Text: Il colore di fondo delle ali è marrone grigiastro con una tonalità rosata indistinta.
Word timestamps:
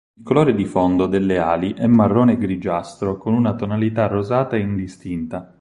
Il 0.17 0.23
colore 0.23 0.55
di 0.55 0.65
fondo 0.65 1.05
delle 1.05 1.37
ali 1.37 1.75
è 1.75 1.85
marrone 1.85 2.35
grigiastro 2.39 3.17
con 3.17 3.35
una 3.35 3.53
tonalità 3.53 4.07
rosata 4.07 4.57
indistinta. 4.57 5.47